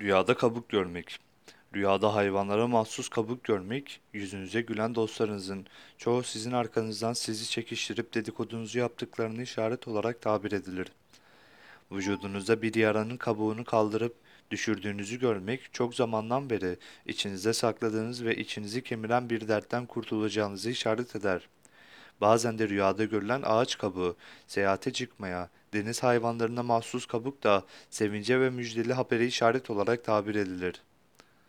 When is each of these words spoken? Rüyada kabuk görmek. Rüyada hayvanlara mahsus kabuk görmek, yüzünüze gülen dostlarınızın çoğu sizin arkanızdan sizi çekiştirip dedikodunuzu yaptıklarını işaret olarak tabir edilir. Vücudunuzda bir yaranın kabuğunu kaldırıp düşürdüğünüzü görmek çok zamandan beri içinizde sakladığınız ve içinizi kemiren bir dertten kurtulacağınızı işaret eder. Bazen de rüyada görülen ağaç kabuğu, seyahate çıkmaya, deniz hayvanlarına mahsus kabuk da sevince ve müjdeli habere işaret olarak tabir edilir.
Rüyada 0.00 0.34
kabuk 0.34 0.68
görmek. 0.68 1.18
Rüyada 1.74 2.14
hayvanlara 2.14 2.66
mahsus 2.66 3.08
kabuk 3.08 3.44
görmek, 3.44 4.00
yüzünüze 4.12 4.60
gülen 4.60 4.94
dostlarınızın 4.94 5.66
çoğu 5.96 6.22
sizin 6.22 6.52
arkanızdan 6.52 7.12
sizi 7.12 7.50
çekiştirip 7.50 8.14
dedikodunuzu 8.14 8.78
yaptıklarını 8.78 9.42
işaret 9.42 9.88
olarak 9.88 10.22
tabir 10.22 10.52
edilir. 10.52 10.92
Vücudunuzda 11.92 12.62
bir 12.62 12.74
yaranın 12.74 13.16
kabuğunu 13.16 13.64
kaldırıp 13.64 14.14
düşürdüğünüzü 14.50 15.20
görmek 15.20 15.72
çok 15.72 15.94
zamandan 15.94 16.50
beri 16.50 16.76
içinizde 17.06 17.52
sakladığınız 17.52 18.24
ve 18.24 18.36
içinizi 18.36 18.82
kemiren 18.82 19.30
bir 19.30 19.48
dertten 19.48 19.86
kurtulacağınızı 19.86 20.70
işaret 20.70 21.16
eder. 21.16 21.48
Bazen 22.20 22.58
de 22.58 22.68
rüyada 22.68 23.04
görülen 23.04 23.42
ağaç 23.44 23.78
kabuğu, 23.78 24.16
seyahate 24.46 24.92
çıkmaya, 24.92 25.50
deniz 25.72 26.02
hayvanlarına 26.02 26.62
mahsus 26.62 27.06
kabuk 27.06 27.42
da 27.42 27.64
sevince 27.90 28.40
ve 28.40 28.50
müjdeli 28.50 28.92
habere 28.92 29.26
işaret 29.26 29.70
olarak 29.70 30.04
tabir 30.04 30.34
edilir. 30.34 30.82